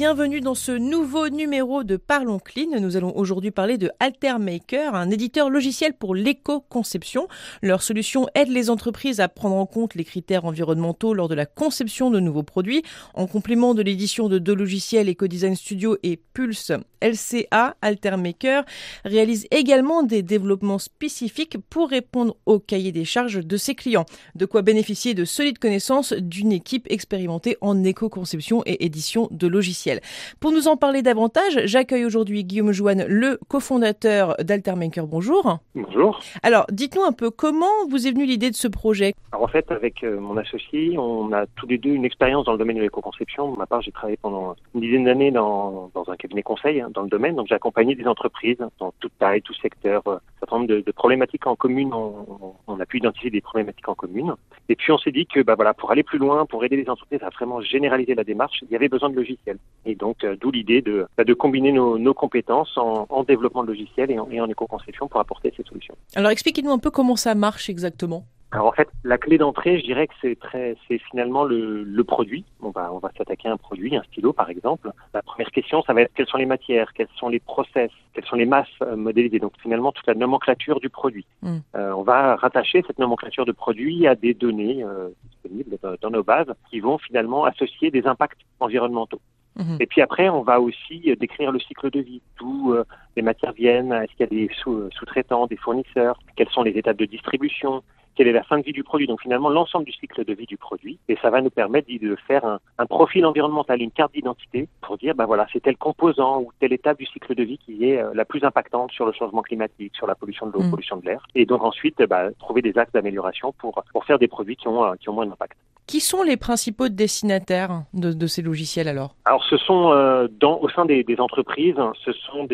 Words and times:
Bienvenue 0.00 0.40
dans 0.40 0.54
ce 0.54 0.72
nouveau 0.72 1.28
numéro 1.28 1.84
de 1.84 1.98
Parlons 1.98 2.38
Clean. 2.38 2.80
Nous 2.80 2.96
allons 2.96 3.14
aujourd'hui 3.14 3.50
parler 3.50 3.76
de 3.76 3.90
Altermaker, 4.00 4.94
un 4.94 5.10
éditeur 5.10 5.50
logiciel 5.50 5.92
pour 5.92 6.14
l'éco-conception. 6.14 7.28
Leur 7.60 7.82
solution 7.82 8.26
aide 8.34 8.48
les 8.48 8.70
entreprises 8.70 9.20
à 9.20 9.28
prendre 9.28 9.56
en 9.56 9.66
compte 9.66 9.94
les 9.94 10.04
critères 10.04 10.46
environnementaux 10.46 11.12
lors 11.12 11.28
de 11.28 11.34
la 11.34 11.44
conception 11.44 12.10
de 12.10 12.18
nouveaux 12.18 12.42
produits. 12.42 12.82
En 13.12 13.26
complément 13.26 13.74
de 13.74 13.82
l'édition 13.82 14.30
de 14.30 14.38
deux 14.38 14.54
logiciels 14.54 15.10
EcoDesign 15.10 15.54
Studio 15.54 15.98
et 16.02 16.16
Pulse 16.16 16.72
LCA, 17.02 17.76
Altermaker 17.82 18.64
réalise 19.04 19.46
également 19.50 20.02
des 20.02 20.22
développements 20.22 20.78
spécifiques 20.78 21.58
pour 21.70 21.90
répondre 21.90 22.36
au 22.46 22.58
cahier 22.58 22.92
des 22.92 23.04
charges 23.04 23.44
de 23.44 23.56
ses 23.56 23.74
clients. 23.74 24.06
De 24.34 24.46
quoi 24.46 24.62
bénéficier 24.62 25.14
de 25.14 25.24
solides 25.24 25.58
connaissances 25.58 26.12
d'une 26.12 26.52
équipe 26.52 26.86
expérimentée 26.90 27.56
en 27.60 27.82
éco-conception 27.84 28.62
et 28.66 28.84
édition 28.84 29.28
de 29.30 29.46
logiciels. 29.46 30.00
Pour 30.40 30.52
nous 30.52 30.68
en 30.68 30.76
parler 30.76 31.02
davantage, 31.02 31.60
j'accueille 31.64 32.04
aujourd'hui 32.04 32.44
Guillaume 32.44 32.72
Joanne, 32.72 33.04
le 33.06 33.38
cofondateur 33.48 34.36
d'Altermaker. 34.40 35.06
Bonjour. 35.06 35.58
Bonjour. 35.74 36.20
Alors, 36.42 36.66
dites-nous 36.70 37.02
un 37.02 37.12
peu 37.12 37.30
comment 37.30 37.66
vous 37.88 38.06
est 38.06 38.12
venue 38.12 38.26
l'idée 38.26 38.50
de 38.50 38.56
ce 38.56 38.68
projet? 38.68 39.14
Alors, 39.32 39.44
en 39.44 39.48
fait, 39.48 39.70
avec 39.70 40.04
euh, 40.04 40.20
mon 40.20 40.36
associé, 40.36 40.98
on 40.98 41.32
a 41.32 41.46
tous 41.56 41.66
les 41.66 41.78
deux 41.78 41.90
une 41.90 42.04
expérience 42.04 42.44
dans 42.44 42.52
le 42.52 42.58
domaine 42.58 42.76
de 42.76 42.82
l'éco-conception. 42.82 43.48
Pour 43.48 43.58
ma 43.58 43.66
part, 43.66 43.82
j'ai 43.82 43.92
travaillé 43.92 44.18
pendant 44.20 44.54
une 44.74 44.80
dizaine 44.80 45.04
d'années 45.04 45.30
dans, 45.30 45.90
dans 45.94 46.08
un 46.10 46.16
cabinet 46.16 46.42
conseil 46.42 46.80
hein, 46.80 46.89
dans 46.90 47.02
le 47.02 47.08
domaine. 47.08 47.36
Donc, 47.36 47.46
j'ai 47.48 47.54
accompagné 47.54 47.94
des 47.94 48.06
entreprises 48.06 48.58
dans 48.78 48.92
toute 49.00 49.12
taille, 49.18 49.42
tout 49.42 49.54
secteur, 49.54 50.02
un 50.06 50.20
certain 50.38 50.58
nombre 50.58 50.68
de, 50.68 50.92
problématiques 50.92 51.46
en 51.46 51.56
commune. 51.56 51.92
On, 51.92 52.80
a 52.80 52.86
pu 52.86 52.98
identifier 52.98 53.30
des 53.30 53.40
problématiques 53.40 53.88
en 53.88 53.94
commune. 53.94 54.34
Et 54.68 54.76
puis, 54.76 54.92
on 54.92 54.98
s'est 54.98 55.12
dit 55.12 55.26
que, 55.26 55.40
bah 55.40 55.54
voilà, 55.54 55.74
pour 55.74 55.90
aller 55.90 56.02
plus 56.02 56.18
loin, 56.18 56.46
pour 56.46 56.64
aider 56.64 56.76
les 56.76 56.88
entreprises 56.88 57.22
à 57.22 57.28
vraiment 57.28 57.60
généraliser 57.60 58.14
la 58.14 58.24
démarche, 58.24 58.60
il 58.62 58.70
y 58.70 58.76
avait 58.76 58.88
besoin 58.88 59.10
de 59.10 59.16
logiciels. 59.16 59.58
Et 59.84 59.94
donc, 59.94 60.24
euh, 60.24 60.36
d'où 60.40 60.50
l'idée 60.50 60.80
de, 60.80 61.06
bah, 61.16 61.24
de 61.24 61.34
combiner 61.34 61.72
nos, 61.72 62.14
compétences 62.14 62.76
en, 62.76 63.06
en, 63.08 63.22
développement 63.22 63.62
de 63.62 63.68
logiciels 63.68 64.10
et 64.10 64.18
en, 64.18 64.30
et 64.30 64.40
en 64.40 64.48
éco-conception 64.48 65.08
pour 65.08 65.20
apporter 65.20 65.52
ces 65.56 65.62
solutions. 65.64 65.94
Alors, 66.14 66.30
expliquez-nous 66.30 66.70
un 66.70 66.78
peu 66.78 66.90
comment 66.90 67.16
ça 67.16 67.34
marche 67.34 67.68
exactement. 67.68 68.24
Alors 68.52 68.66
en 68.66 68.72
fait, 68.72 68.88
la 69.04 69.16
clé 69.16 69.38
d'entrée, 69.38 69.78
je 69.78 69.84
dirais 69.84 70.08
que 70.08 70.14
c'est 70.20 70.38
très, 70.38 70.76
c'est 70.88 70.98
finalement 70.98 71.44
le, 71.44 71.84
le, 71.84 72.04
produit. 72.04 72.44
On 72.60 72.70
va, 72.70 72.92
on 72.92 72.98
va 72.98 73.10
s'attaquer 73.16 73.48
à 73.48 73.52
un 73.52 73.56
produit, 73.56 73.94
un 73.96 74.02
stylo 74.04 74.32
par 74.32 74.50
exemple. 74.50 74.90
La 75.14 75.22
première 75.22 75.50
question, 75.50 75.82
ça 75.82 75.92
va 75.92 76.02
être 76.02 76.12
quelles 76.14 76.26
sont 76.26 76.38
les 76.38 76.46
matières, 76.46 76.92
quels 76.92 77.08
sont 77.16 77.28
les 77.28 77.38
process, 77.38 77.90
quelles 78.12 78.24
sont 78.24 78.36
les 78.36 78.46
masses 78.46 78.66
euh, 78.82 78.96
modélisées. 78.96 79.38
Donc 79.38 79.52
finalement 79.62 79.92
toute 79.92 80.06
la 80.06 80.14
nomenclature 80.14 80.80
du 80.80 80.90
produit. 80.90 81.26
Mm. 81.42 81.58
Euh, 81.76 81.92
on 81.92 82.02
va 82.02 82.34
rattacher 82.36 82.82
cette 82.86 82.98
nomenclature 82.98 83.44
de 83.44 83.52
produit 83.52 84.08
à 84.08 84.16
des 84.16 84.34
données 84.34 84.82
euh, 84.82 85.10
disponibles 85.30 85.78
dans 86.00 86.10
nos 86.10 86.24
bases 86.24 86.52
qui 86.70 86.80
vont 86.80 86.98
finalement 86.98 87.44
associer 87.44 87.92
des 87.92 88.06
impacts 88.06 88.40
environnementaux. 88.58 89.20
Mmh. 89.56 89.76
Et 89.80 89.86
puis 89.86 90.00
après, 90.00 90.28
on 90.28 90.42
va 90.42 90.60
aussi 90.60 91.14
décrire 91.18 91.52
le 91.52 91.58
cycle 91.58 91.90
de 91.90 92.00
vie, 92.00 92.22
d'où 92.38 92.72
euh, 92.72 92.84
les 93.16 93.22
matières 93.22 93.52
viennent, 93.52 93.92
est-ce 93.92 94.12
qu'il 94.12 94.20
y 94.20 94.22
a 94.22 94.46
des 94.46 94.50
sous-traitants, 94.62 95.46
des 95.46 95.56
fournisseurs, 95.56 96.18
quelles 96.36 96.48
sont 96.50 96.62
les 96.62 96.72
étapes 96.72 96.96
de 96.96 97.04
distribution, 97.04 97.82
quelle 98.20 98.28
est 98.28 98.32
la 98.32 98.42
fin 98.42 98.58
de 98.58 98.62
vie 98.62 98.74
du 98.74 98.84
produit. 98.84 99.06
Donc 99.06 99.22
finalement, 99.22 99.48
l'ensemble 99.48 99.86
du 99.86 99.92
cycle 99.92 100.26
de 100.26 100.34
vie 100.34 100.44
du 100.44 100.58
produit. 100.58 100.98
Et 101.08 101.16
ça 101.22 101.30
va 101.30 101.40
nous 101.40 101.48
permettre 101.48 101.88
de 101.88 102.16
faire 102.28 102.44
un, 102.44 102.60
un 102.76 102.84
profil 102.84 103.24
environnemental, 103.24 103.80
une 103.80 103.90
carte 103.90 104.12
d'identité 104.12 104.68
pour 104.82 104.98
dire, 104.98 105.14
ben 105.14 105.24
voilà, 105.24 105.46
c'est 105.50 105.60
tel 105.60 105.78
composant 105.78 106.42
ou 106.42 106.50
telle 106.60 106.74
étape 106.74 106.98
du 106.98 107.06
cycle 107.06 107.34
de 107.34 107.42
vie 107.44 107.56
qui 107.56 107.82
est 107.88 107.96
euh, 107.96 108.10
la 108.12 108.26
plus 108.26 108.44
impactante 108.44 108.92
sur 108.92 109.06
le 109.06 109.12
changement 109.12 109.40
climatique, 109.40 109.96
sur 109.96 110.06
la 110.06 110.14
pollution 110.14 110.46
de 110.48 110.52
l'eau, 110.52 110.60
mmh. 110.60 110.70
pollution 110.70 110.98
de 110.98 111.06
l'air. 111.06 111.26
Et 111.34 111.46
donc 111.46 111.62
ensuite, 111.62 111.96
ben, 112.02 112.30
trouver 112.38 112.60
des 112.60 112.76
axes 112.76 112.92
d'amélioration 112.92 113.52
pour, 113.52 113.82
pour 113.90 114.04
faire 114.04 114.18
des 114.18 114.28
produits 114.28 114.56
qui 114.56 114.68
ont, 114.68 114.92
qui 115.00 115.08
ont 115.08 115.14
moins 115.14 115.24
d'impact. 115.24 115.56
Qui 115.90 115.98
sont 115.98 116.22
les 116.22 116.36
principaux 116.36 116.88
destinataires 116.88 117.82
de, 117.94 118.26
ces 118.28 118.42
logiciels 118.42 118.86
alors? 118.86 119.16
Alors 119.24 119.42
ce 119.42 119.56
sont 119.56 119.90
euh, 119.90 120.28
au 120.40 120.68
sein 120.68 120.84
des, 120.84 121.04
entreprises, 121.18 121.74
ce 122.04 122.12
sont 122.12 122.46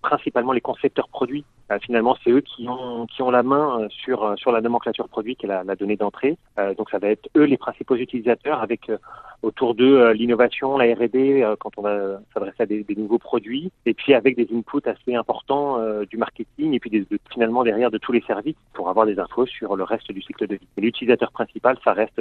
principalement 0.00 0.52
les 0.52 0.60
concepteurs 0.60 1.08
produits. 1.08 1.44
Euh, 1.72 1.78
finalement, 1.82 2.16
c'est 2.22 2.30
eux 2.30 2.42
qui 2.42 2.68
ont 2.68 3.06
qui 3.06 3.20
ont 3.22 3.32
la 3.32 3.42
main 3.42 3.80
euh, 3.80 3.88
sur 3.88 4.38
sur 4.38 4.52
la 4.52 4.60
nomenclature 4.60 5.08
produit 5.08 5.34
qui 5.34 5.46
est 5.46 5.48
la, 5.48 5.74
donnée 5.74 5.96
d'entrée. 5.96 6.38
Donc 6.78 6.88
ça 6.88 6.98
va 6.98 7.08
être 7.08 7.28
eux 7.36 7.42
les 7.42 7.56
principaux 7.56 7.96
utilisateurs 7.96 8.62
avec 8.62 8.92
autour 9.42 9.74
d'eux 9.74 10.12
l'innovation, 10.12 10.78
la 10.78 10.84
R&D 10.94 11.44
quand 11.58 11.70
on 11.76 11.82
va 11.82 12.20
s'adresser 12.32 12.62
à 12.62 12.66
des, 12.66 12.86
nouveaux 12.96 13.18
produits 13.18 13.72
et 13.86 13.94
puis 13.94 14.14
avec 14.14 14.36
des 14.36 14.46
inputs 14.54 14.88
assez 14.88 15.16
importants 15.16 15.80
du 16.08 16.16
marketing 16.16 16.74
et 16.74 16.78
puis 16.78 17.04
finalement 17.32 17.64
derrière 17.64 17.90
de 17.90 17.98
tous 17.98 18.12
les 18.12 18.22
services 18.22 18.54
pour 18.72 18.88
avoir 18.88 19.04
des 19.04 19.18
infos 19.18 19.46
sur 19.46 19.74
le 19.74 19.82
reste 19.82 20.12
du 20.12 20.22
cycle 20.22 20.46
de 20.46 20.54
vie. 20.54 20.68
L'utilisateur 20.76 21.32
principal, 21.32 21.76
ça 21.82 21.92
reste 21.92 22.20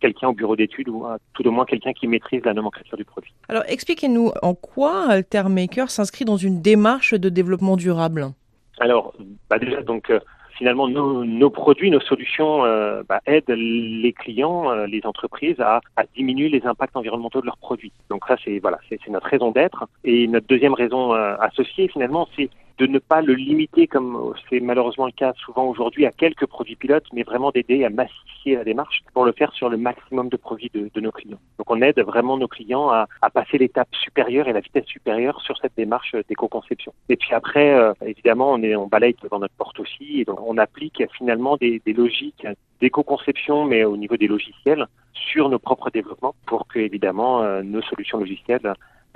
quelqu'un 0.00 0.28
au 0.28 0.32
bureau 0.32 0.56
d'études 0.56 0.88
ou 0.88 1.04
à, 1.04 1.18
tout 1.34 1.46
au 1.46 1.50
moins 1.50 1.64
quelqu'un 1.64 1.92
qui 1.92 2.06
maîtrise 2.08 2.42
la 2.44 2.54
nomenclature 2.54 2.96
du 2.96 3.04
produit. 3.04 3.32
Alors 3.48 3.64
expliquez-nous 3.68 4.32
en 4.42 4.54
quoi 4.54 5.08
Altermaker 5.08 5.90
s'inscrit 5.90 6.24
dans 6.24 6.36
une 6.36 6.60
démarche 6.62 7.14
de 7.14 7.28
développement 7.28 7.76
durable? 7.76 8.32
Alors 8.80 9.14
bah 9.48 9.58
déjà 9.58 9.82
donc 9.82 10.10
euh, 10.10 10.20
finalement 10.60 10.88
nos, 10.88 11.24
nos, 11.24 11.48
produits, 11.48 11.90
nos 11.90 12.00
solutions 12.00 12.66
euh, 12.66 13.02
bah, 13.08 13.20
aident 13.24 13.48
les 13.48 14.12
clients, 14.12 14.70
euh, 14.70 14.86
les 14.86 15.00
entreprises 15.04 15.58
à, 15.58 15.80
à, 15.96 16.04
diminuer 16.14 16.50
les 16.50 16.66
impacts 16.66 16.96
environnementaux 16.96 17.40
de 17.40 17.46
leurs 17.46 17.56
produits. 17.56 17.92
Donc 18.10 18.24
ça 18.28 18.36
c'est 18.44 18.58
voilà 18.58 18.78
c'est 18.88 19.00
notre 19.08 19.26
raison 19.26 19.52
d'être 19.52 19.88
et 20.04 20.28
notre 20.28 20.46
deuxième 20.46 20.74
raison 20.74 21.14
euh, 21.14 21.34
associée 21.40 21.88
finalement 21.88 22.28
c'est 22.36 22.50
de 22.80 22.86
ne 22.86 22.98
pas 22.98 23.20
le 23.20 23.34
limiter, 23.34 23.86
comme 23.86 24.32
c'est 24.48 24.58
malheureusement 24.60 25.04
le 25.04 25.12
cas 25.12 25.34
souvent 25.36 25.64
aujourd'hui, 25.66 26.06
à 26.06 26.10
quelques 26.10 26.46
produits 26.46 26.76
pilotes, 26.76 27.04
mais 27.12 27.24
vraiment 27.24 27.50
d'aider 27.50 27.84
à 27.84 27.90
massifier 27.90 28.56
la 28.56 28.64
démarche 28.64 29.02
pour 29.12 29.26
le 29.26 29.32
faire 29.32 29.52
sur 29.52 29.68
le 29.68 29.76
maximum 29.76 30.30
de 30.30 30.38
produits 30.38 30.70
de, 30.72 31.00
nos 31.00 31.12
clients. 31.12 31.38
Donc 31.58 31.70
on 31.70 31.82
aide 31.82 32.00
vraiment 32.00 32.38
nos 32.38 32.48
clients 32.48 32.88
à, 32.88 33.06
passer 33.34 33.58
l'étape 33.58 33.94
supérieure 34.02 34.48
et 34.48 34.54
la 34.54 34.60
vitesse 34.60 34.86
supérieure 34.86 35.42
sur 35.42 35.58
cette 35.58 35.76
démarche 35.76 36.16
d'éco-conception. 36.26 36.94
Et 37.10 37.16
puis 37.16 37.34
après, 37.34 37.74
euh, 37.74 37.92
évidemment, 38.04 38.54
on, 38.54 38.86
balaye 38.86 39.14
devant 39.22 39.40
notre 39.40 39.54
porte 39.54 39.78
aussi, 39.78 40.20
et 40.20 40.24
donc 40.24 40.40
on 40.40 40.56
applique 40.56 41.02
finalement 41.18 41.58
des, 41.58 41.82
des 41.84 41.92
logiques 41.92 42.46
d'éco-conception, 42.80 43.66
mais 43.66 43.84
au 43.84 43.98
niveau 43.98 44.16
des 44.16 44.26
logiciels, 44.26 44.86
sur 45.12 45.50
nos 45.50 45.58
propres 45.58 45.90
développements, 45.90 46.34
pour 46.46 46.66
que 46.66 46.78
évidemment 46.78 47.42
euh, 47.42 47.62
nos 47.62 47.82
solutions 47.82 48.18
logicielles 48.18 48.72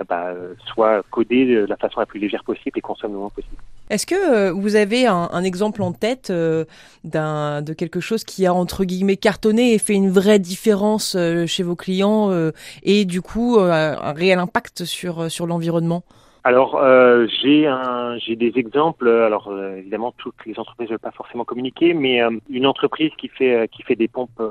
bah, 0.09 0.35
soit 0.67 1.03
codé 1.11 1.47
de 1.47 1.67
la 1.67 1.77
façon 1.77 2.01
la 2.01 2.07
plus 2.07 2.21
légère 2.21 2.45
possible 2.45 2.79
et 2.79 2.81
consomme 2.81 3.13
le 3.13 3.19
moins 3.19 3.31
possible. 3.31 3.57
Est-ce 3.91 4.07
que 4.07 4.15
euh, 4.15 4.53
vous 4.53 4.77
avez 4.77 5.07
un, 5.07 5.45
exemple 5.45 5.83
en 5.83 5.93
tête 5.93 6.31
euh, 6.31 6.65
d'un 7.05 7.61
de 7.61 7.75
quelque 7.75 8.01
chose 8.01 8.25
qui 8.25 8.47
a 8.47 8.55
entre 8.55 8.85
guillemets 8.85 9.19
cartonné 9.19 9.75
et 9.75 9.79
fait 9.79 9.93
une 9.93 10.11
vraie 10.11 10.39
différence 10.39 11.17
euh, 11.17 11.47
chez 11.47 11.63
vos 11.63 11.77
clients 11.77 12.31
euh, 12.31 12.53
et 12.83 13.05
du 13.05 13.21
coup 13.21 13.59
euh, 13.59 13.95
un 14.01 14.13
réel 14.13 14.39
impact 14.39 14.85
sur 14.85 15.31
sur 15.31 15.47
l'environnement? 15.47 16.03
Alors 16.47 16.77
euh, 16.77 17.27
j'ai 17.27 17.67
un 17.67 18.19
j'ai 18.19 18.37
des 18.37 18.53
exemples. 18.57 19.09
Alors 19.09 19.49
euh, 19.49 19.79
évidemment 19.79 20.13
toutes 20.19 20.45
les 20.45 20.59
entreprises 20.59 20.89
ne 20.89 20.93
veulent 20.93 20.99
pas 20.99 21.11
forcément 21.11 21.47
communiquer, 21.47 21.95
mais 21.95 22.23
euh, 22.23 22.39
une 22.51 22.67
entreprise 22.67 23.11
qui 23.17 23.29
fait 23.29 23.67
qui 23.73 23.83
fait 23.83 23.97
des 23.97 24.09
pompes 24.09 24.43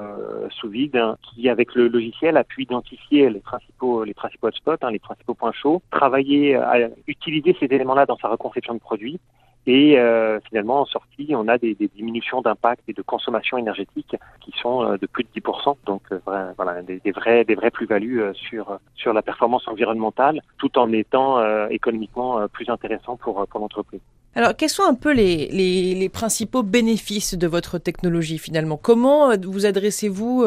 sous 0.50 0.70
vide, 0.70 0.98
hein, 0.98 1.18
qui 1.22 1.48
avec 1.50 1.76
le 1.76 1.88
logiciel 1.88 2.36
a 2.38 2.44
pu 2.44 2.64
identifier 2.64 3.30
les 3.30 3.40
principaux 3.40 4.04
les 4.04 4.16
principaux 4.16 4.48
hotspots, 4.48 4.78
hein, 4.82 4.90
les 4.90 4.98
principaux 4.98 5.36
points 5.36 5.52
chauds, 5.52 5.84
travailler 5.92 6.56
à 6.56 6.90
utiliser 7.08 7.56
ces 7.60 7.68
éléments-là 7.68 8.08
dans 8.08 8.18
sa 8.18 8.28
reconception 8.28 8.74
de 8.74 8.80
produits 8.80 9.20
et 9.66 9.98
euh, 9.98 10.40
finalement, 10.42 10.82
en 10.82 10.86
sortie, 10.86 11.30
on 11.32 11.48
a 11.48 11.58
des, 11.58 11.74
des 11.74 11.88
diminutions 11.88 12.42
d'impact 12.42 12.84
et 12.90 12.94
de 12.94 13.02
consommation 13.02 13.58
énergétique 13.58 14.16
qui 14.42 14.52
sont 14.62 14.84
euh, 14.84 14.98
de 14.98 15.08
plus 15.08 15.24
de 15.24 15.30
10%. 15.40 15.78
Donc 15.86 16.02
euh, 16.12 16.20
voilà, 16.26 16.82
des, 16.82 17.00
des 17.00 17.12
vrais, 17.12 17.46
des 17.46 17.56
vrais 17.56 17.72
plus-values 17.72 18.22
euh, 18.22 18.34
sur 18.34 18.78
sur 18.96 19.14
la 19.14 19.22
performance 19.22 19.68
environnementale, 19.68 20.42
tout 20.58 20.78
en 20.78 20.92
étant 20.92 21.40
euh, 21.40 21.68
économiquement 21.70 22.46
plus 22.50 22.70
intéressant 22.70 23.16
pour 23.16 23.46
pour 23.48 23.60
l'entreprise. 23.62 24.02
Alors, 24.36 24.56
quels 24.58 24.70
sont 24.70 24.84
un 24.84 24.96
peu 24.96 25.14
les, 25.14 25.48
les, 25.50 25.94
les, 25.94 26.10
principaux 26.10 26.64
bénéfices 26.64 27.38
de 27.38 27.46
votre 27.46 27.78
technologie 27.78 28.40
finalement? 28.40 28.78
Comment 28.78 29.38
vous 29.38 29.68
adressez-vous 29.68 30.44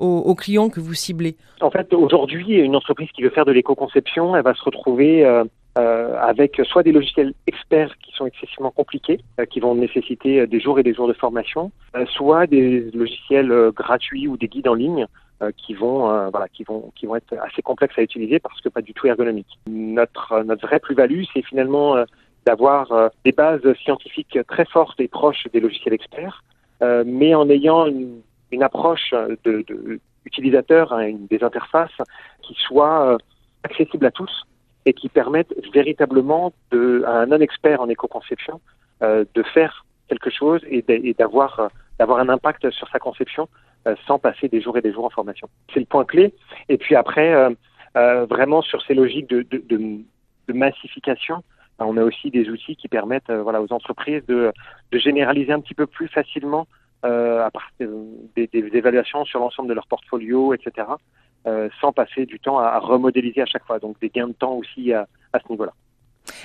aux, 0.00 0.06
aux, 0.18 0.34
clients 0.34 0.68
que 0.68 0.80
vous 0.80 0.94
ciblez? 0.94 1.36
En 1.60 1.70
fait, 1.70 1.94
aujourd'hui, 1.94 2.56
une 2.56 2.74
entreprise 2.74 3.08
qui 3.14 3.22
veut 3.22 3.30
faire 3.30 3.44
de 3.44 3.52
l'éco-conception, 3.52 4.34
elle 4.34 4.42
va 4.42 4.54
se 4.54 4.64
retrouver 4.64 5.24
euh, 5.78 6.16
avec 6.20 6.60
soit 6.64 6.82
des 6.82 6.90
logiciels 6.90 7.32
experts 7.46 7.96
qui 7.98 8.10
sont 8.12 8.26
excessivement 8.26 8.72
compliqués, 8.72 9.20
euh, 9.38 9.44
qui 9.44 9.60
vont 9.60 9.76
nécessiter 9.76 10.44
des 10.48 10.58
jours 10.58 10.80
et 10.80 10.82
des 10.82 10.92
jours 10.92 11.06
de 11.06 11.12
formation, 11.12 11.70
euh, 11.94 12.04
soit 12.06 12.48
des 12.48 12.90
logiciels 12.92 13.70
gratuits 13.72 14.26
ou 14.26 14.36
des 14.36 14.48
guides 14.48 14.66
en 14.66 14.74
ligne 14.74 15.06
qui 15.56 15.72
vont 15.72 16.28
voilà 16.28 16.48
qui 16.48 16.64
vont 16.64 16.92
qui 16.94 17.06
vont 17.06 17.16
être 17.16 17.34
assez 17.38 17.62
complexes 17.62 17.98
à 17.98 18.02
utiliser 18.02 18.38
parce 18.40 18.60
que 18.60 18.68
pas 18.68 18.82
du 18.82 18.92
tout 18.92 19.06
ergonomiques. 19.06 19.58
Notre 19.66 20.42
notre 20.42 20.66
vraie 20.66 20.80
plus-value, 20.80 21.22
c'est 21.32 21.40
finalement 21.40 21.96
d'avoir 22.44 23.10
des 23.24 23.32
bases 23.32 23.62
scientifiques 23.82 24.38
très 24.48 24.66
fortes 24.66 25.00
et 25.00 25.08
proches 25.08 25.46
des 25.50 25.60
logiciels 25.60 25.94
experts, 25.94 26.44
mais 27.06 27.34
en 27.34 27.48
ayant 27.48 27.86
une, 27.86 28.20
une 28.52 28.62
approche 28.62 29.14
de, 29.44 29.64
de 29.66 29.98
utilisateur, 30.26 30.92
hein, 30.92 31.14
des 31.30 31.42
interfaces 31.42 31.96
qui 32.42 32.54
soit 32.60 33.16
accessible 33.62 34.04
à 34.04 34.10
tous 34.10 34.44
et 34.86 34.92
qui 34.92 35.08
permettent 35.08 35.54
véritablement 35.72 36.52
de, 36.70 37.02
à 37.06 37.20
un 37.20 37.26
non-expert 37.26 37.80
en 37.80 37.88
éco-conception 37.88 38.60
euh, 39.02 39.24
de 39.34 39.42
faire 39.42 39.84
quelque 40.08 40.30
chose 40.30 40.60
et 40.68 40.82
d'avoir 41.18 41.70
d'avoir 41.98 42.18
un 42.18 42.28
impact 42.28 42.70
sur 42.70 42.88
sa 42.88 42.98
conception 42.98 43.48
euh, 43.86 43.94
sans 44.06 44.18
passer 44.18 44.48
des 44.48 44.60
jours 44.60 44.76
et 44.78 44.80
des 44.80 44.92
jours 44.92 45.04
en 45.04 45.10
formation. 45.10 45.48
C'est 45.72 45.80
le 45.80 45.86
point 45.86 46.04
clé. 46.04 46.34
Et 46.68 46.78
puis 46.78 46.94
après, 46.96 47.32
euh, 47.96 48.24
vraiment 48.24 48.62
sur 48.62 48.82
ces 48.82 48.94
logiques 48.94 49.28
de, 49.28 49.42
de, 49.42 49.62
de, 49.68 50.52
massification, 50.52 51.44
ben, 51.78 51.86
on 51.86 51.96
a 51.96 52.02
aussi 52.02 52.30
des 52.30 52.48
outils 52.48 52.74
qui 52.74 52.88
permettent 52.88 53.30
voilà, 53.30 53.62
aux 53.62 53.72
entreprises 53.72 54.24
de, 54.26 54.52
de 54.90 54.98
généraliser 54.98 55.52
un 55.52 55.60
petit 55.60 55.74
peu 55.74 55.86
plus 55.86 56.08
facilement 56.08 56.66
à 57.02 57.50
partir 57.50 57.88
des, 58.36 58.46
des, 58.48 58.76
évaluations 58.76 59.24
sur 59.24 59.40
l'ensemble 59.40 59.70
de 59.70 59.74
leur 59.74 59.86
portfolio, 59.86 60.52
etc., 60.52 60.86
sans 61.80 61.92
passer 61.92 62.26
du 62.26 62.38
temps 62.38 62.58
à, 62.58 62.78
remodéliser 62.78 63.42
à 63.42 63.46
chaque 63.46 63.64
fois. 63.64 63.78
Donc 63.78 63.98
des 64.00 64.10
gains 64.10 64.28
de 64.28 64.32
temps 64.32 64.54
aussi 64.54 64.92
à, 64.92 65.06
à 65.32 65.40
ce 65.40 65.48
niveau-là. 65.50 65.72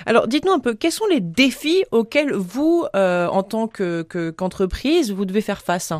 Alors, 0.04 0.28
dites-nous 0.28 0.52
un 0.52 0.58
peu, 0.58 0.74
quels 0.74 0.92
sont 0.92 1.06
les 1.06 1.20
défis 1.20 1.84
auxquels 1.90 2.32
vous, 2.32 2.86
euh, 2.94 3.26
en 3.28 3.42
tant 3.42 3.68
qu'entreprise, 3.68 5.12
vous 5.12 5.24
devez 5.24 5.40
faire 5.40 5.60
face? 5.60 5.92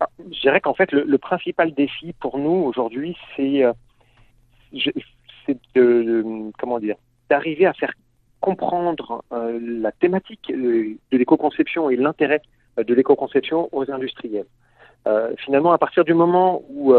Ah, 0.00 0.08
Je 0.30 0.40
dirais 0.40 0.60
qu'en 0.60 0.74
fait, 0.74 0.92
le, 0.92 1.18
principal 1.18 1.72
défi 1.72 2.12
pour 2.20 2.38
nous 2.38 2.64
aujourd'hui, 2.64 3.16
c'est 3.36 3.64
euh, 3.64 3.72
de, 5.74 6.50
comment 6.58 6.78
dire, 6.78 6.96
d'arriver 7.30 7.66
à 7.66 7.72
faire 7.72 7.92
comprendre 8.40 9.24
euh, 9.32 9.58
la 9.62 9.92
thématique 9.92 10.52
de 10.52 10.98
l'éco-conception 11.10 11.90
et 11.90 11.96
l'intérêt 11.96 12.42
de 12.76 12.94
l'éco-conception 12.94 13.68
aux 13.72 13.90
industriels. 13.90 14.46
finalement, 15.38 15.72
à 15.72 15.78
partir 15.78 16.04
du 16.04 16.12
moment 16.12 16.62
où, 16.68 16.92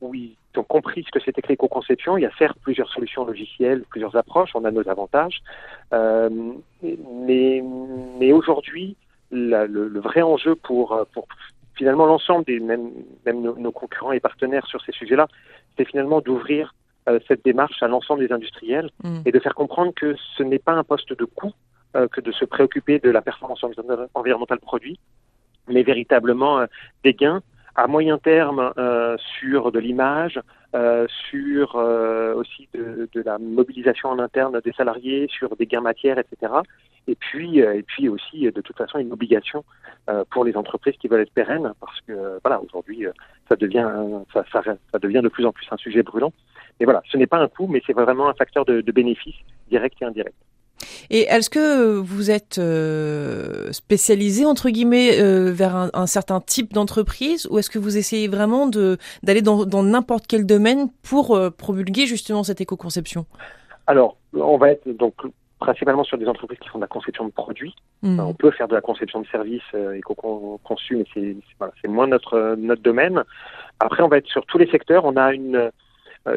où 0.00 0.14
ils 0.14 0.36
ont 0.56 0.62
compris 0.62 1.04
ce 1.04 1.10
que 1.10 1.20
c'était 1.20 1.42
que 1.42 1.48
l'éco-conception. 1.48 2.16
Il 2.16 2.22
y 2.22 2.26
a 2.26 2.30
certes 2.38 2.58
plusieurs 2.62 2.90
solutions 2.90 3.24
logicielles, 3.24 3.82
plusieurs 3.90 4.16
approches, 4.16 4.50
on 4.54 4.64
a 4.64 4.70
nos 4.70 4.88
avantages, 4.88 5.42
euh, 5.92 6.30
mais, 6.82 7.62
mais 8.18 8.32
aujourd'hui, 8.32 8.96
le, 9.30 9.66
le, 9.66 10.00
vrai 10.00 10.22
enjeu 10.22 10.54
pour, 10.54 11.06
pour 11.12 11.26
finalement 11.78 12.06
l'ensemble 12.06 12.44
des 12.44 12.60
même, 12.60 12.90
même 13.24 13.40
nos, 13.40 13.72
concurrents 13.72 14.12
et 14.12 14.20
partenaires 14.20 14.66
sur 14.66 14.82
ces 14.82 14.92
sujets-là, 14.92 15.28
c'est 15.76 15.86
finalement 15.86 16.20
d'ouvrir 16.20 16.74
euh, 17.08 17.20
cette 17.28 17.44
démarche 17.44 17.82
à 17.82 17.88
l'ensemble 17.88 18.26
des 18.26 18.32
industriels 18.32 18.90
mmh. 19.04 19.20
et 19.24 19.32
de 19.32 19.38
faire 19.38 19.54
comprendre 19.54 19.92
que 19.94 20.14
ce 20.36 20.42
n'est 20.42 20.58
pas 20.58 20.72
un 20.72 20.84
poste 20.84 21.12
de 21.12 21.24
coût 21.24 21.52
euh, 21.96 22.08
que 22.08 22.20
de 22.20 22.32
se 22.32 22.44
préoccuper 22.44 22.98
de 22.98 23.10
la 23.10 23.22
performance 23.22 23.64
environnementale 24.14 24.58
produit, 24.58 24.98
mais 25.68 25.82
véritablement 25.82 26.58
euh, 26.58 26.66
des 27.04 27.14
gains 27.14 27.40
à 27.78 27.86
moyen 27.86 28.18
terme 28.18 28.72
euh, 28.76 29.16
sur 29.38 29.70
de 29.70 29.78
l'image, 29.78 30.40
euh, 30.74 31.06
sur 31.30 31.76
euh, 31.76 32.34
aussi 32.34 32.68
de, 32.74 33.08
la 33.22 33.38
mobilisation 33.38 34.08
en 34.08 34.18
interne 34.18 34.60
des 34.64 34.72
salariés, 34.72 35.28
sur 35.30 35.54
des 35.54 35.66
gains 35.66 35.80
matières, 35.80 36.18
etc. 36.18 36.52
Et 37.06 37.14
puis, 37.14 37.60
et 37.60 37.84
puis 37.84 38.08
aussi, 38.08 38.50
de 38.50 38.60
toute 38.60 38.76
façon, 38.76 38.98
une 38.98 39.12
obligation 39.12 39.64
pour 40.30 40.44
les 40.44 40.56
entreprises 40.56 40.96
qui 41.00 41.08
veulent 41.08 41.22
être 41.22 41.32
pérennes, 41.32 41.72
parce 41.80 42.00
que 42.02 42.38
voilà, 42.44 42.60
aujourd'hui, 42.60 43.06
ça 43.48 43.56
devient 43.56 43.88
ça, 44.34 44.44
ça, 44.52 44.98
devient 44.98 45.22
de 45.22 45.28
plus 45.28 45.46
en 45.46 45.52
plus 45.52 45.66
un 45.70 45.78
sujet 45.78 46.02
brûlant. 46.02 46.32
Mais 46.78 46.84
voilà, 46.84 47.02
ce 47.10 47.16
n'est 47.16 47.26
pas 47.26 47.38
un 47.38 47.48
coût, 47.48 47.66
mais 47.66 47.80
c'est 47.86 47.94
vraiment 47.94 48.28
un 48.28 48.34
facteur 48.34 48.66
de 48.66 48.92
bénéfice 48.92 49.36
direct 49.70 49.96
et 50.02 50.04
indirect. 50.04 50.36
Et 51.10 51.22
est-ce 51.22 51.50
que 51.50 51.96
vous 51.96 52.30
êtes 52.30 52.58
euh, 52.58 53.72
spécialisé 53.72 54.44
entre 54.44 54.70
guillemets 54.70 55.20
euh, 55.20 55.52
vers 55.52 55.76
un, 55.76 55.90
un, 55.94 56.06
certain 56.06 56.40
type 56.40 56.72
d'entreprise 56.72 57.46
ou 57.50 57.58
est-ce 57.58 57.70
que 57.70 57.78
vous 57.78 57.96
essayez 57.96 58.28
vraiment 58.28 58.66
de 58.66 58.98
d'aller 59.22 59.42
dans 59.42 59.82
n'importe 59.82 60.26
quel 60.26 60.46
domaine 60.46 60.88
pour 61.02 61.36
euh, 61.36 61.50
promulguer 61.50 62.06
justement 62.06 62.42
cette 62.42 62.60
éco-conception? 62.60 63.26
Alors, 63.86 64.16
on 64.34 64.58
va 64.58 64.70
être 64.70 64.86
donc 64.88 65.14
principalement 65.58 66.04
sur 66.04 66.18
des 66.18 66.26
entreprises 66.26 66.58
qui 66.60 66.68
font 66.68 66.78
de 66.78 66.84
la 66.84 66.88
conception 66.88 67.24
de 67.24 67.32
produits. 67.32 67.74
Mmh. 68.02 68.20
on 68.20 68.34
peut 68.34 68.52
faire 68.52 68.68
de 68.68 68.74
la 68.74 68.80
conception 68.80 69.20
de 69.20 69.26
services 69.26 69.62
euh, 69.74 69.94
éco-conçus, 69.94 70.96
mais 70.96 71.04
c'est 71.12 71.36
voilà, 71.58 71.72
moins 71.88 72.06
notre 72.06 72.54
notre 72.56 72.82
domaine. 72.82 73.24
Après, 73.80 74.02
on 74.02 74.08
va 74.08 74.18
être 74.18 74.28
sur 74.28 74.46
tous 74.46 74.58
les 74.58 74.70
secteurs. 74.70 75.04
On 75.04 75.16
a 75.16 75.32
une 75.32 75.70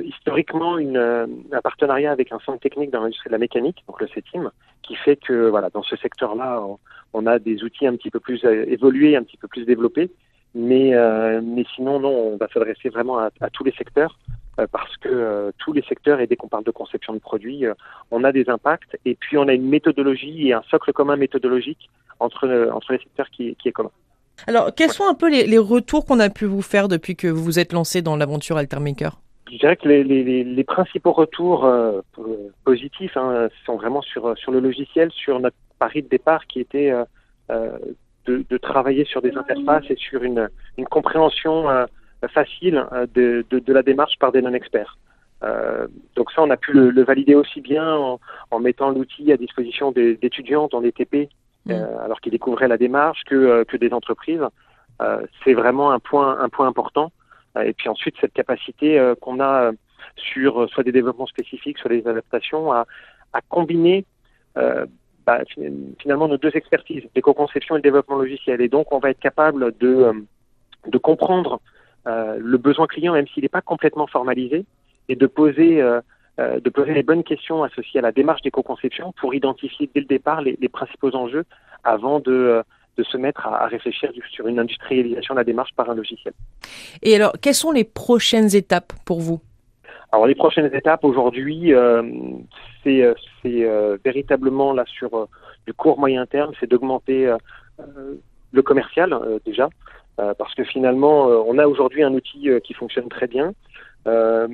historiquement 0.04 0.78
une, 0.78 0.98
euh, 0.98 1.28
un 1.52 1.62
partenariat 1.62 2.12
avec 2.12 2.32
un 2.32 2.40
centre 2.40 2.60
technique 2.60 2.92
dans 2.92 3.02
l'industrie 3.02 3.30
de 3.30 3.34
la 3.34 3.40
mécanique, 3.40 3.84
donc 3.88 4.00
le 4.02 4.08
CETIM, 4.08 4.52
qui 4.84 4.96
fait 4.96 5.18
que 5.18 5.50
voilà, 5.50 5.70
dans 5.70 5.84
ce 5.84 5.96
secteur-là, 5.96 6.64
on, 7.14 7.26
a 7.26 7.40
des 7.40 7.64
outils 7.64 7.88
un 7.88 7.96
petit 7.96 8.10
peu 8.10 8.20
plus 8.20 8.44
euh, 8.46 8.66
évolués, 8.68 9.16
un 9.16 9.24
petit 9.24 9.38
peu 9.38 9.48
plus 9.48 9.66
développés. 9.66 10.12
Mais, 10.54 10.92
sinon, 11.76 12.02
non, 12.02 12.10
on 12.10 12.36
va 12.36 12.50
s'adresser 12.54 12.90
vraiment 12.90 13.20
à, 13.20 13.30
tous 13.54 13.64
les 13.64 13.72
secteurs 13.72 14.20
parce 14.74 14.98
que 14.98 15.54
tous 15.60 15.72
les 15.72 15.82
secteurs, 15.84 16.20
et 16.20 16.28
dès 16.28 16.36
qu'on 16.36 16.50
parle 16.50 16.66
de 16.66 16.72
conception 16.72 17.14
de 17.14 17.20
produits, 17.20 17.64
on 18.12 18.26
a 18.26 18.34
des 18.34 18.50
impacts 18.50 18.98
et 19.06 19.16
puis 19.16 19.38
on 19.38 19.48
a 19.48 19.54
une 19.54 19.70
méthodologie 19.70 20.50
et 20.50 20.54
un 20.54 20.62
socle 20.70 20.92
commun 20.92 21.16
méthodologique 21.16 21.90
entre, 22.20 22.70
entre 22.74 22.92
les 22.92 23.00
secteurs 23.00 23.30
qui, 23.30 23.56
est 23.64 23.72
commun. 23.72 23.92
Alors, 24.46 24.76
quels 24.76 24.92
sont 24.92 25.08
un 25.08 25.14
peu 25.14 25.30
les 25.30 25.58
retours 25.58 26.06
qu'on 26.06 26.20
a 26.20 26.30
pu 26.30 26.44
vous 26.44 26.62
faire 26.62 26.90
depuis 26.90 27.16
que 27.16 27.28
vous 27.28 27.46
vous 27.46 27.58
êtes 27.58 27.72
lancé 27.72 28.02
dans 28.02 28.18
l'aventure 28.18 28.58
Altermaker? 28.58 29.22
Je 29.52 29.58
dirais 29.58 29.76
que 29.76 29.88
les, 29.88 30.04
les, 30.04 30.44
les 30.44 30.64
principaux 30.64 31.12
retours 31.12 31.66
euh, 31.66 32.02
positifs 32.64 33.18
hein, 33.18 33.50
sont 33.66 33.76
vraiment 33.76 34.02
sur, 34.02 34.38
sur 34.38 34.52
le 34.52 34.60
logiciel, 34.60 35.12
sur 35.12 35.40
notre 35.40 35.58
pari 35.78 36.02
de 36.04 36.08
départ 36.08 36.48
qui 36.48 36.62
était 36.62 36.92
euh, 36.92 37.04
euh 37.50 37.78
de, 38.28 38.46
de, 38.48 38.58
travailler 38.58 39.04
sur 39.04 39.20
des 39.20 39.36
interfaces 39.36 39.90
et 39.90 39.96
sur 39.96 40.22
une, 40.22 40.48
une 40.78 40.86
compréhension 40.86 41.68
euh, 41.72 41.88
facile 42.28 42.86
de, 43.16 43.44
de, 43.50 43.58
de, 43.58 43.74
la 43.74 43.82
démarche 43.82 44.20
par 44.20 44.32
des 44.32 44.44
non-experts. 44.44 45.00
donc 46.16 46.32
ça, 46.32 46.44
on 46.44 46.52
a 46.52 46.56
pu 46.56 46.72
le, 46.72 46.92
le 46.92 47.04
valider 47.04 47.34
aussi 47.34 47.62
bien 47.62 47.96
en, 47.96 48.20
en 48.52 48.60
mettant 48.60 48.92
l'outil 48.92 49.32
à 49.32 49.38
disposition 49.38 49.92
des 49.92 50.20
étudiants 50.22 50.68
dans 50.72 50.82
les 50.82 50.92
TP, 50.92 51.30
mmh. 51.66 51.72
alors 52.06 52.22
qu'ils 52.22 52.32
découvraient 52.32 52.68
la 52.68 52.78
démarche, 52.78 53.24
que, 53.26 53.64
que 53.64 53.76
des 53.76 53.92
entreprises. 53.92 54.46
C'est 55.44 55.56
vraiment 55.56 55.92
un 55.92 56.00
point, 56.00 56.40
un 56.40 56.50
point 56.50 56.68
important. 56.68 57.12
Euh, 57.58 57.64
et 57.64 57.74
puis 57.74 57.90
ensuite, 57.90 58.16
cette 58.20 58.34
capacité 58.34 59.00
euh, 59.00 59.16
qu'on 59.16 59.40
a 59.40 59.64
euh, 59.64 59.72
sur 60.16 60.70
soit 60.70 60.84
des 60.84 60.92
développements 60.92 61.28
spécifiques, 61.28 61.78
soit 61.78 61.90
des 61.90 62.08
adaptations, 62.08 62.72
à, 62.72 62.86
combiner 63.48 64.06
bah, 64.56 65.40
finalement 66.00 66.28
nos 66.28 66.38
deux 66.38 66.52
expertises, 66.54 67.04
l'éco-conception 67.16 67.76
et 67.76 67.78
le 67.78 67.82
développement 67.82 68.18
logiciel. 68.18 68.60
Et 68.60 68.68
donc, 68.68 68.92
on 68.92 69.00
va 69.00 69.12
être 69.12 69.22
capable 69.22 69.78
de, 69.78 70.12
de 70.88 70.98
comprendre 70.98 71.62
le 72.06 72.58
besoin 72.58 72.88
client, 72.88 73.14
même 73.14 73.28
s'il 73.30 73.44
n'est 73.44 73.50
pas 73.50 73.62
complètement 73.62 74.06
formalisé, 74.06 74.66
et 75.08 75.16
de 75.16 75.28
poser, 75.28 75.82
de 76.40 76.70
poser 76.70 76.94
les 76.94 77.04
bonnes 77.04 77.24
questions 77.24 77.64
associées 77.64 78.02
à 78.02 78.04
la 78.04 78.12
démarche 78.12 78.42
d'éco-conception 78.42 79.14
pour 79.14 79.34
identifier 79.34 79.90
dès 79.94 80.02
le 80.02 80.08
départ 80.08 80.42
les 80.42 80.70
principaux 80.70 81.16
enjeux 81.16 81.46
avant 81.86 82.20
de 82.20 82.62
de 82.98 83.04
se 83.04 83.18
mettre 83.18 83.48
à, 83.48 83.68
réfléchir 83.68 84.12
sur 84.32 84.48
une 84.48 84.60
industrialisation 84.60 85.34
de 85.34 85.40
la 85.40 85.44
démarche 85.44 85.72
par 85.76 85.90
un 85.90 85.96
logiciel. 85.96 86.34
Et 87.02 87.16
alors, 87.16 87.34
quelles 87.42 87.56
sont 87.56 87.72
les 87.72 87.84
prochaines 87.84 88.56
étapes 88.56 88.94
pour 89.06 89.20
vous? 89.20 89.40
Alors 90.12 90.28
les 90.28 90.36
prochaines 90.36 90.74
étapes 90.74 91.06
aujourd'hui, 91.06 91.74
euh, 91.74 92.04
c'est 92.84 93.02
euh, 93.02 93.14
euh, 93.46 93.98
véritablement 94.04 94.74
là 94.74 94.84
sur 94.86 95.28
du 95.66 95.74
court 95.74 95.98
moyen 95.98 96.26
terme, 96.26 96.52
c'est 96.60 96.70
d'augmenter 96.70 97.34
le 98.52 98.62
commercial 98.62 99.18
déjà, 99.46 99.70
parce 100.18 100.54
que 100.56 100.64
finalement 100.64 101.28
on 101.48 101.58
a 101.60 101.68
aujourd'hui 101.68 102.04
un 102.04 102.14
outil 102.14 102.50
qui 102.64 102.74
fonctionne 102.74 103.10
très 103.10 103.28
bien, 103.28 103.54
euh, 104.08 104.48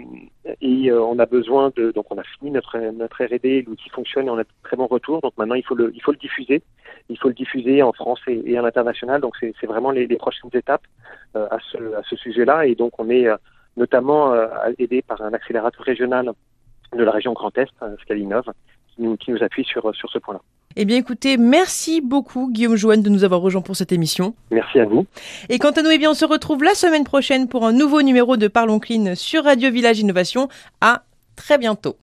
et 0.60 0.92
euh, 0.92 1.02
on 1.02 1.20
a 1.20 1.26
besoin 1.26 1.72
de, 1.76 1.92
donc 1.92 2.06
on 2.12 2.18
a 2.18 2.24
fini 2.24 2.52
notre 2.52 2.78
notre 2.78 3.24
R&D, 3.24 3.64
l'outil 3.66 3.90
fonctionne 3.90 4.28
et 4.28 4.30
on 4.30 4.38
a 4.38 4.44
de 4.44 4.50
très 4.64 4.76
bons 4.76 4.88
retours. 4.88 5.22
Donc 5.22 5.34
maintenant 5.38 5.56
il 5.56 5.64
faut 5.64 5.76
le 5.76 5.92
il 5.96 6.02
faut 6.02 6.12
le 6.12 6.18
diffuser, 6.18 6.62
il 7.10 7.18
faut 7.18 7.30
le 7.30 7.34
diffuser 7.34 7.82
en 7.82 7.94
France 7.94 8.20
et, 8.28 8.42
et 8.46 8.58
à 8.58 8.62
l'international. 8.62 9.22
Donc 9.22 9.36
c'est 9.40 9.66
vraiment 9.66 9.92
les, 9.92 10.06
les, 10.06 10.18
prochaines 10.18 10.50
étapes 10.54 10.86
euh, 11.36 11.48
à 11.50 11.60
ce 11.72 11.78
à 11.96 12.04
ce 12.04 12.16
sujet-là. 12.18 12.66
Et 12.66 12.76
donc 12.76 13.00
on 13.00 13.10
est 13.10 13.28
notamment 13.78 14.34
aidé 14.80 15.02
par 15.02 15.22
un 15.22 15.34
accélérateur 15.34 15.84
régional 15.86 16.32
de 16.94 17.04
la 17.04 17.12
région 17.12 17.34
Grand 17.34 17.56
Est, 17.58 17.72
Scalinov, 18.02 18.46
qui 18.90 19.02
nous 19.04 19.16
qui 19.18 19.32
nous 19.32 19.44
appuie 19.44 19.64
sur 19.64 19.96
sur 19.96 20.10
ce 20.10 20.20
point-là. 20.20 20.42
Eh 20.80 20.86
bien 20.86 20.98
écoutez, 20.98 21.38
merci 21.38 22.02
beaucoup 22.02 22.52
Guillaume 22.52 22.76
Joanne 22.76 23.02
de 23.02 23.10
nous 23.10 23.24
avoir 23.24 23.42
rejoints 23.42 23.64
pour 23.64 23.76
cette 23.76 23.92
émission. 23.92 24.36
Merci 24.52 24.80
à 24.80 24.86
vous. 24.86 25.08
Et 25.50 25.58
quant 25.58 25.72
à 25.72 25.82
nous, 25.82 25.90
eh 25.90 25.98
bien 25.98 26.12
on 26.12 26.14
se 26.14 26.24
retrouve 26.24 26.64
la 26.64 26.76
semaine 26.76 27.04
prochaine 27.04 27.48
pour 27.48 27.66
un 27.66 27.74
nouveau 27.74 28.04
numéro 28.04 28.38
de 28.38 28.48
Parlons 28.48 28.78
Clean 28.78 29.16
sur 29.16 29.46
Radio 29.46 29.72
Village 29.72 29.98
Innovation. 29.98 30.50
À 30.80 31.02
très 31.36 31.58
bientôt. 31.58 31.98